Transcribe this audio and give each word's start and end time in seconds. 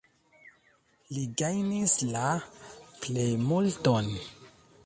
Li 1.17 1.25
gajnis 1.41 1.95
la 2.15 2.25
plejmulton. 3.05 4.13